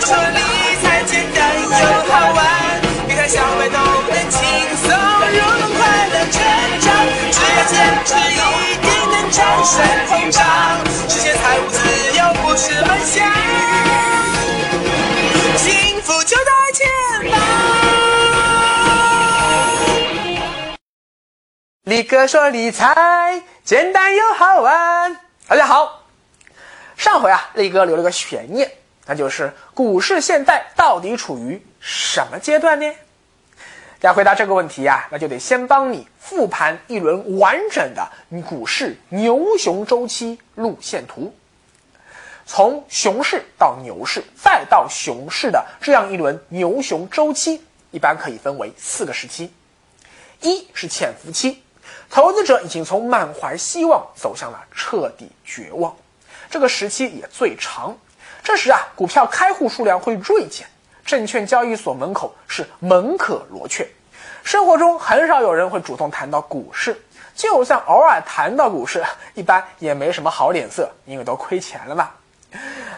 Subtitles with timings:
[0.00, 0.40] 说理
[0.82, 4.40] 财简单又好玩，别看小白都能轻
[4.76, 6.40] 松入门快乐成
[6.80, 6.86] 长，
[7.32, 8.34] 只要坚持一
[8.80, 9.74] 定能战胜
[10.06, 10.38] 通胀，
[11.08, 11.78] 实现财务自
[12.16, 13.26] 由不是梦想，
[15.56, 16.86] 幸福就在前
[17.30, 17.38] 方。
[21.84, 25.16] 力哥说理财简单又好玩。
[25.48, 26.04] 大家好，
[26.96, 28.70] 上回啊，力哥留了个悬念，
[29.08, 32.94] 那就是股市现在到底处于什么阶段呢？
[34.02, 38.08] 要回答这个问题呀、那就得先帮你复盘一轮完整的
[38.46, 41.34] 股市牛熊周期路线图。
[42.46, 49.52] 从熊市到牛市，再到熊市的这样一轮牛熊周期，一般可以分为四个时期。
[50.42, 51.62] 一是潜伏期，
[52.08, 55.96] 投资者已经从满怀希望走向了彻底绝望，
[56.48, 57.98] 这个时期也最长。
[58.48, 60.66] 这时啊，股票开户数量会锐减，
[61.04, 63.86] 证券交易所门口是门可罗雀。
[64.42, 66.98] 生活中很少有人会主动谈到股市，
[67.34, 69.04] 就算偶尔谈到股市，
[69.34, 72.08] 一般也没什么好脸色，因为都亏钱了嘛。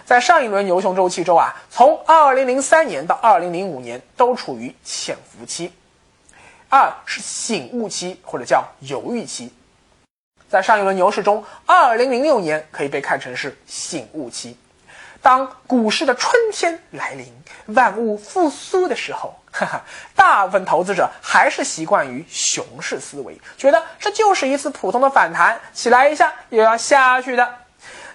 [0.06, 5.72] 在上一轮牛熊周期中啊，从2003年到2005年都处于潜伏期。
[6.68, 9.52] 二是醒悟期或者叫犹豫期，
[10.48, 14.56] 在上一轮牛市中，2006年可以被看成是醒悟期。
[15.22, 17.26] 当股市的春天来临，
[17.66, 19.82] 万物复苏的时候， 哈哈，
[20.14, 27.56] 大部分投资者还是习惯于熊市思维，觉得这就是一次普通的反弹，起来一下又要下去的。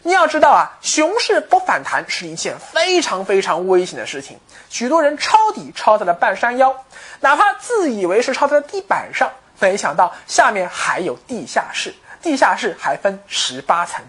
[0.04, 4.40] 你要知道啊，熊市不反弹是一件非常非常危险的事情。
[4.70, 6.76] 许多人抄底抄在了半山腰，
[7.22, 14.04] 哪怕自以为是抄在了地板上，没想到下面还有地下室，地下室还分十八层。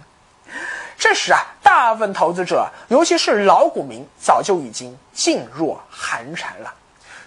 [0.99, 6.73] 这时啊，大部分投资者，尤其是老股民，早就已经噤若寒蝉了，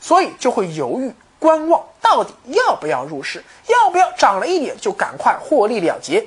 [0.01, 6.25] 所以就会犹豫观望，到底要不要入市，要不要涨了一点就赶快获利了结。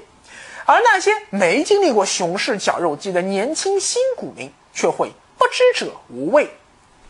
[0.64, 6.48] 而那些没经历过熊市绞肉机的年轻新股民，却会不知者无畏，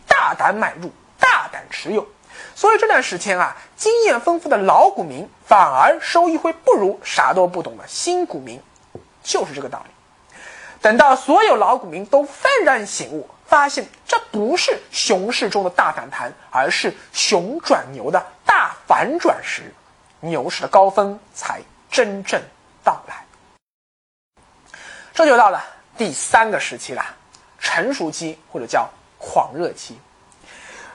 [0.08, 0.90] 大胆买入，
[1.20, 2.06] 大胆持有。
[2.54, 8.58] 所以这段时间啊，经验丰富的老股民反而收益会不如啥都不懂的新股民，
[9.22, 9.91] 就是这个道理。
[10.82, 19.72] 等到所有老股民都幡然醒悟，发现这不是熊市中的大反弹，而是熊转牛的大反转时，
[20.18, 22.42] 牛市的高峰才真正
[22.82, 23.24] 到来。
[25.14, 25.64] 这就到了
[25.96, 27.04] 第三个时期了，
[27.60, 29.96] 成熟期或者叫狂热期。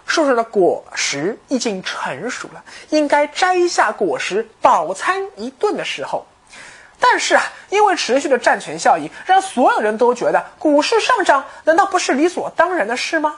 [0.05, 6.25] 树上的果实已经成熟了，应该摘下果实饱餐一顿的时候。
[7.00, 13.35] 但是啊，因为持续的占权效应，让所有人都觉得股市上涨难道不是理所当然的事吗？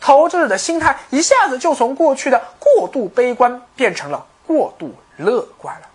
[0.00, 5.86] 投资者的心态一下子就从过去的过度悲观变成了过度乐观了。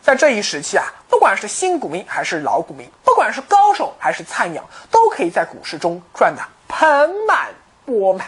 [0.00, 7.48] 在这一时期啊，不管是新股民还是老股民，不管是高手还是菜鸟，都可以在股市中赚得盆满
[7.84, 8.26] 钵满。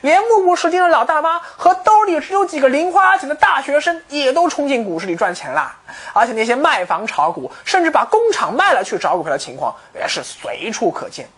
[0.00, 5.76] 连目不识丁的老大妈和兜里只有几个零花钱的大学生，也都冲进股市里赚钱啦。
[6.12, 11.28] 而且那些卖房炒股，甚至把工厂卖了去找股票的情况，也是随处可见。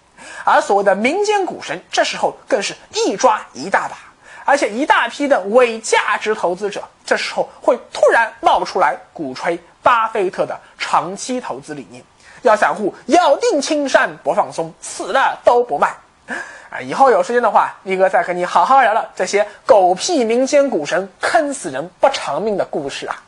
[0.44, 3.96] 而所谓的民间股神，这时候更是一抓一大把。
[4.44, 12.02] 而且一大批的伪价值投资者，这时候会突然冒出来鼓吹巴菲特的长期投资理念，
[12.42, 15.94] 要散户咬定青山不放松，死了都不卖。
[16.70, 23.22] 啊，以后有时间的话，力哥再和你好好聊聊这些狗屁民间股神坑死人不偿命的故事啊。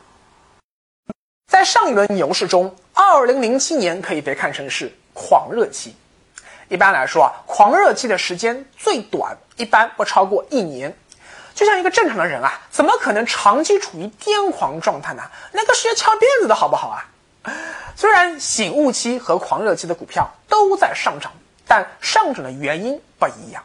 [1.47, 5.95] 在上一轮牛市中，二零零七年可以被看成是狂热期。
[6.69, 10.95] 一般来说啊，狂热期的时间最短，一般不超过一年。
[11.53, 15.23] 就像一个正常的人啊，怎么可能长期处于癫狂状态呢？
[15.51, 17.03] 那个是要翘辫子的好不好啊？
[17.95, 21.31] 虽然醒悟期和狂热期的股票都在上涨，
[21.71, 23.63] 但上涨的原因不一样。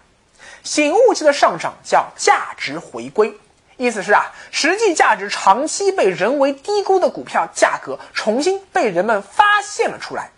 [0.63, 3.35] 醒悟期的上涨叫价值回归，
[3.77, 10.31] 意思是啊，实际价值长期被人为低估的股票价格重新被人们发现了出来。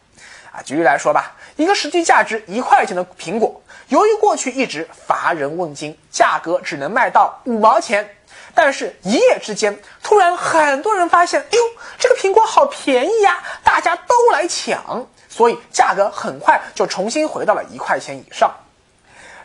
[0.50, 8.16] 啊，举例来说吧，一个实际价值一块钱的苹果，由于过去一直乏人问津，价格只能卖到五毛钱。
[8.60, 11.62] 但是，一夜之间，突然很多人发现，哎呦，
[11.96, 18.52] 这个苹果好便宜呀，大家都来抢，所以价格很快就重新回到了一块钱以上。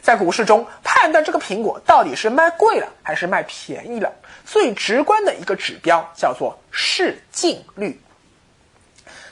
[0.02, 4.12] 在股市中判断这个苹果到底是卖贵了还是卖便宜了，
[4.48, 8.02] 最直观的一个指标叫做市净率。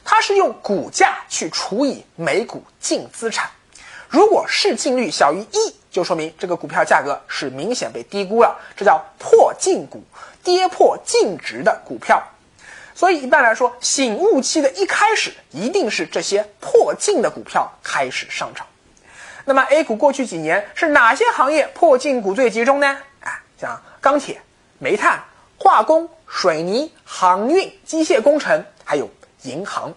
[0.05, 3.49] 它是用股价去除以每股净资产，
[4.11, 10.03] 如果市净率小于一，就说明这个股票价格是明显被低估了，这叫破净股，
[10.43, 12.21] 跌破净值的股票。
[12.93, 18.67] 所以一般来说，醒悟期的一开始一定是这些破净的股票开始上涨。
[19.45, 22.97] 那么 A 股过去几年是哪些行业破净股最集中呢？
[23.21, 24.41] 啊，像钢铁、
[24.77, 25.23] 煤炭、
[25.57, 29.09] 化工、水泥、航运、机械工程，还有
[29.43, 29.93] 银行。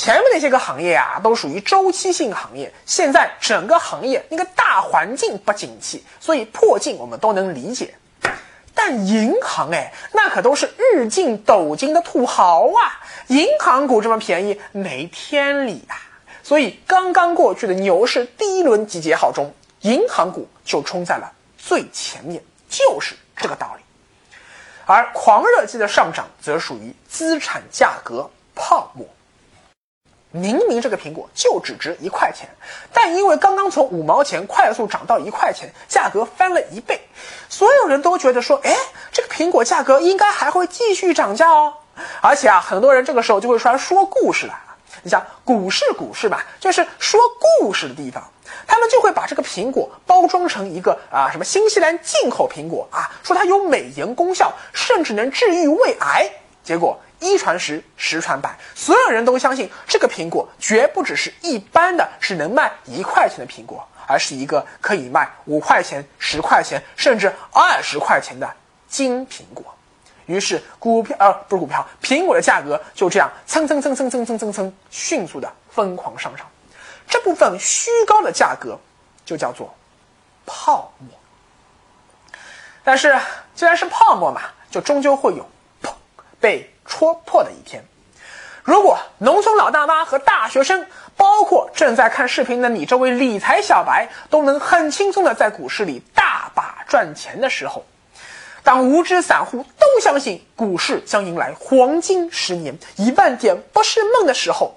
[0.00, 2.72] 前面那些个行业啊，都属于周期性行业。
[2.86, 7.94] 现在整个行业那个大环境不景气，所以破净我们都能理解。
[8.74, 13.04] 但银行哎，那可都是日进斗金的土豪啊！
[13.26, 16.00] 银行股这么便宜，没天理啊！
[16.42, 19.52] 所以刚刚过去的牛市第一轮集结号中，
[19.82, 23.82] 银行股就冲在了最前面，就是这个道理。
[24.86, 29.06] 而狂热期的上涨，则属于资产价格泡沫。
[30.32, 32.48] 明明这个苹果就只值一块钱，
[32.92, 37.00] 但因为刚刚从五毛钱快速涨到一块钱，价格翻了一倍，
[37.48, 38.76] 所有人都觉得说，哎，
[39.10, 41.74] 这个苹果价格应该还会继续涨价哦。
[42.20, 44.76] 而且啊，很多人这个时候就会出来说故事来了。
[45.02, 47.20] 你想股市，股市吧，就是说
[47.58, 48.22] 故事的地方，
[48.66, 56.30] 他们就会把这个苹果包装成一个啊什么新西兰进口苹果啊，说它有美颜功效，甚至能治愈胃癌，
[56.62, 56.98] 结果。
[57.20, 68.50] 一传十，十传百，所有人都相信这个苹果绝不只是一般的，是能卖一块钱的苹果，而是一个可以卖五块钱、十块钱，甚至二十块钱的
[68.88, 69.64] 金苹果。
[70.24, 76.46] 于是股票，呃，不是股票，苹果的价格就这样蹭蹭蹭蹭蹭蹭蹭蹭迅速的疯狂上涨。
[77.06, 78.78] 这部分虚高的价格
[79.26, 79.74] 就叫做
[80.46, 81.08] 泡沫。
[82.82, 83.14] 但是
[83.54, 84.40] 既然是泡沫嘛，
[84.70, 85.46] 就终究会有
[85.82, 85.92] 砰
[86.40, 86.72] 被。
[86.84, 87.84] 戳破的一天，
[88.62, 90.86] 如果农村老大妈和大学生，
[91.16, 97.84] 包括正在看视频的你这位理财小白，都能很轻松的在股市里大把赚钱的时候，
[98.62, 104.74] 当无知散户都相信股市将迎来黄金十年、一万点不是梦的时候，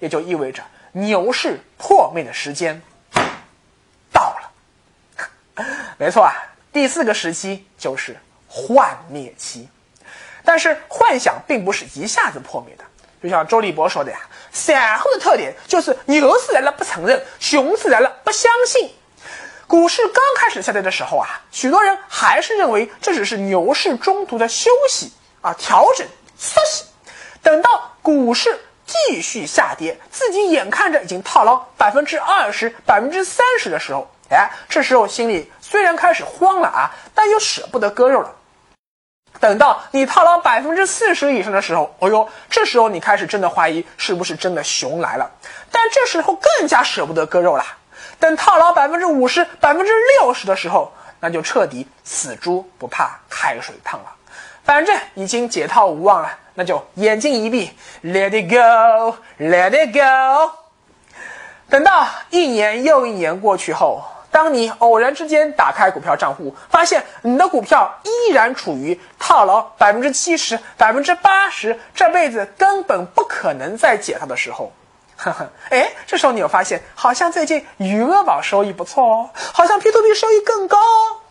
[0.00, 0.62] 也就意味着
[0.92, 2.80] 牛市破灭的时间
[4.12, 5.64] 到了。
[5.98, 6.32] 没错啊，
[6.72, 8.16] 第四个时期就是
[8.48, 9.68] 幻灭期。
[10.44, 12.84] 但是幻想并不是一下子破灭的，
[13.22, 14.18] 就像周立波说的呀，
[14.52, 18.90] 散户的特点就是牛市来了不承认，熊市来了不相信。
[19.66, 25.10] 股市刚开始下跌的时候啊，许多人还是认为这只是牛市中途的休息
[25.40, 26.06] 啊，调整
[26.38, 26.84] 休息。
[27.42, 38.34] 等到股市继续下跌，自己眼看着已经套牢百分之二十、百分之三十的时候，哎，这时候心里虽然开始慌了啊，但又舍不得割肉了。
[39.40, 45.30] 等到你套牢百分之四十以上的时候，哦呦，这时候你开始真的怀疑是不是真的熊来了。
[45.70, 47.64] 但这时候更加舍不得割肉了。
[48.18, 50.90] 等套牢百分之五十、百分之六十的时候，
[51.20, 54.06] 那就彻底死猪不怕开水烫了。
[54.62, 57.70] 反正已经解套无望了，那就眼睛一闭
[58.02, 60.52] ，Let it go，Let it go。
[61.68, 64.02] 等到一年又一年过去后。
[64.34, 74.72] 当你偶然之间打开股票账户，发现你的股票依然处于套牢百分之七十、百分之八十，这辈子根本不可能再解套的时候，
[75.16, 81.22] 呵呵，哎，这时候你又发现，好像最近余额宝收益不错哦，好像 P2P 收益更高哦，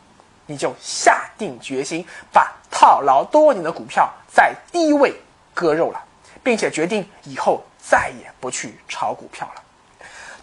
[0.45, 5.13] 你就下定决心把套牢多年的股票在低位
[5.53, 6.01] 割肉了，
[6.41, 9.62] 并且决定以后再也不去炒股票了。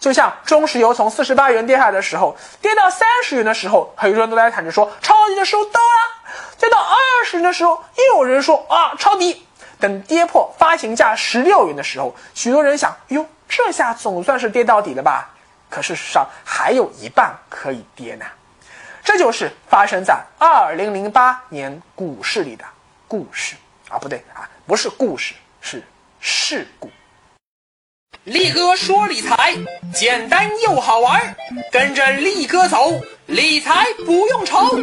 [0.00, 9.46] 就像中石油从四十八元跌下来的时候，跌到三十元的时候，很多人都在喊着说抄底的时候到了；跌到二十元的时候，又有人说啊抄底。
[9.78, 15.30] 等跌破发行价十六元的时候，许多人想，哟，这下总算是跌到底了吧？
[15.70, 18.26] 可事实上还有一半可以跌呢。
[19.02, 22.64] 这就是发生在二零零八年股市里的
[23.08, 23.56] 故事
[23.88, 25.82] 啊，不对啊，不是故事，是
[26.20, 26.90] 事故。
[28.30, 29.56] 力哥说理财
[29.92, 31.34] 简单又好玩，
[31.72, 34.78] 跟着力哥走，理财不用愁。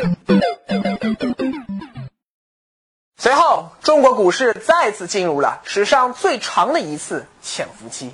[3.18, 8.14] 随后，中国股市再次进入了史上最长的一次潜伏期。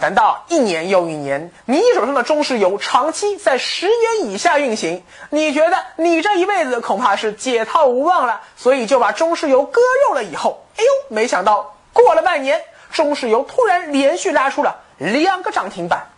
[0.00, 10.24] 等到一年又一年，你手上的中石油长期在十元以下运行，你觉得你这一辈子恐怕是解套无望了，所以就把中石油割肉了。
[10.24, 12.60] 以后，哎呦，没想到过了半年。
[12.92, 16.10] 中石油突然连续拉出了两个涨停板，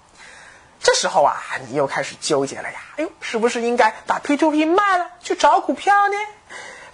[0.81, 2.81] 这时候啊，你又开始纠结了呀。
[2.97, 6.17] 哎呦，是不是应该把 P2P 卖了去找股票呢？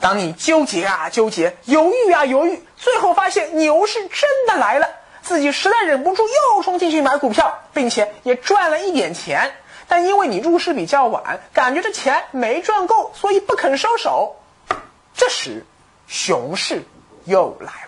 [0.00, 4.88] 当你纠结啊纠结，犹豫啊犹豫，最后发现牛市真的来了，
[5.22, 9.54] 自己实在忍不住又冲进去买股票，并且也赚了一点钱。
[9.88, 14.36] 但因为你入市比较晚，感觉这钱没赚够，所以不肯收手。
[15.14, 15.64] 这时，
[16.06, 16.84] 熊市
[17.24, 17.72] 又来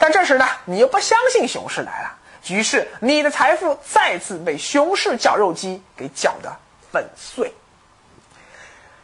[0.00, 2.16] 但这时呢，你又不相信熊市来了，
[2.48, 6.56] 于是你的财富再次被熊市绞肉机给绞得
[6.90, 7.54] 粉碎。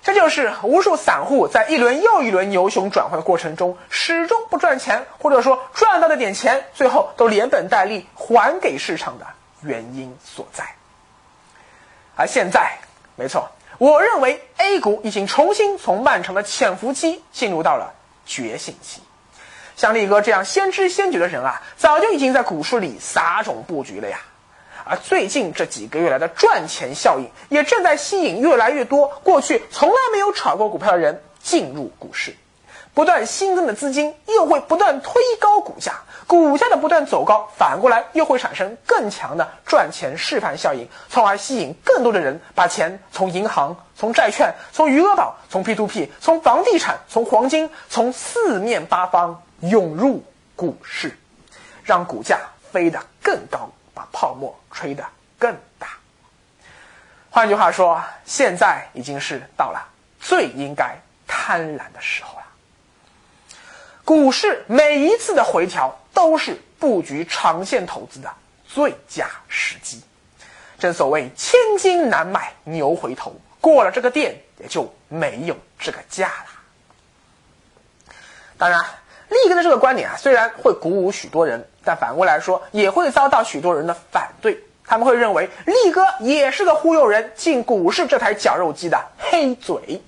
[0.02, 9.26] 这就是无数散户在一轮又一轮牛熊转换过程中，始终不赚钱，或者说赚到的点钱，最后都连本带利还给市场的
[9.60, 10.64] 原因所在。
[12.14, 12.78] 而现在，
[13.16, 17.92] 没错，我认为 A 股已经重新从漫长的潜伏期进入到了
[18.24, 19.02] 觉醒期。
[19.76, 24.18] 像力哥这样先知先觉的人啊，早就已经在股市里撒种布局了呀。
[24.84, 32.34] 而最近这几个月来的赚钱效应，也正在吸引越来越多过去从来没有炒过股票的人进入股市。
[32.94, 35.92] 不断新增的资金又会不断推高股价，
[36.26, 51.16] 股价的不断走高，反过来又会产生更强的赚钱示范效应，从而吸引更多的人把钱从银行、从债券、从余额宝、从 P2P、从房地产、从黄金、从四面八方涌入股市，
[51.84, 52.40] 让股价
[52.72, 53.70] 飞得更高。
[53.96, 55.02] 把泡沫吹得
[55.38, 55.88] 更大。
[57.30, 59.88] 换句话说，现在已经是到了
[60.20, 62.44] 最应该贪婪的时候了。
[64.04, 68.30] 股市每一次的回调都是布局长线投资的
[68.68, 70.02] 最佳时机。
[70.78, 78.14] 正所谓千金难买牛回头，过了这个店也就没有这个价了。
[78.58, 78.84] 当然。
[79.28, 84.62] 力哥的这个观点啊，虽然会鼓舞许多人，但反过来说也会遭到许多人的反对。
[84.88, 90.00] 他们会认为力哥也是个忽悠人进股市这台绞肉机的黑嘴。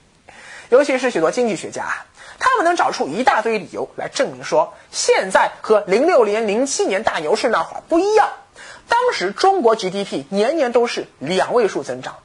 [0.70, 2.06] 尤其是许多经济学家啊，
[2.38, 8.28] 他们能找出一大堆理由来证明说，现在和零六年、零七年大牛市那会儿不一样。
[8.86, 12.16] 当时中国 GDP 年年都是两位数增长，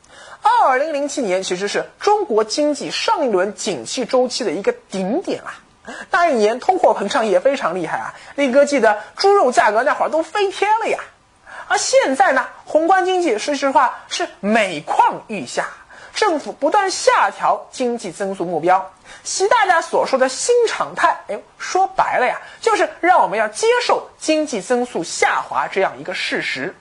[0.41, 5.62] 二零零七年其实是中国经济上一轮景气周期的一个顶点啊。
[6.11, 10.99] 那一年通货膨胀也非常厉害啊，力哥记得猪肉价格那会儿都飞天了呀。
[11.67, 15.67] 而现在呢，宏观经济说实话是每况愈下，
[16.13, 18.91] 政府不断下调经济增速目标。
[19.23, 26.75] 习大大所说的新常态，哎，说白了呀，就是让我们要接受经济增速下滑这样一个事实。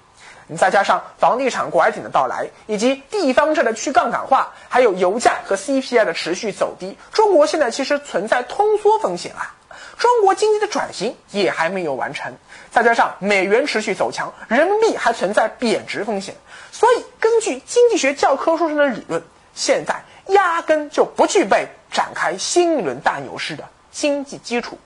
[0.46, 9.54] 你再加上房地产拐点的到来，以及地方债的去杠杆化，还有油价和 CPI 的持续走低，中国现在其实存在通缩风险啊。
[9.98, 12.34] 中国经济的转型也还没有完成，
[12.70, 16.34] 再加上美元持续走强，人民币还存在贬值风险，
[16.72, 19.22] 所以根据经济学教科书上的理论，
[19.54, 24.78] 现在压根就不具备展开新一轮大牛市的经济基础。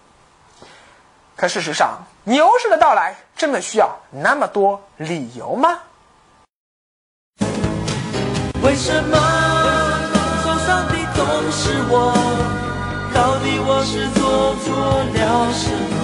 [1.37, 5.79] 可事实上，牛市的到来真的需要那么多理由吗？
[8.63, 9.19] 为什么
[10.43, 12.15] 受伤的总是我？
[13.13, 14.73] 到底我是做错
[15.13, 15.95] 了什么？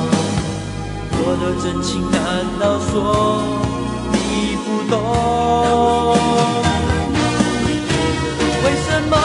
[1.24, 2.20] 我的真情难
[2.60, 2.92] 道说
[4.12, 4.94] 你不懂？
[8.64, 9.16] 为什么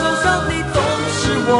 [0.00, 0.82] 受伤的总
[1.14, 1.54] 是我？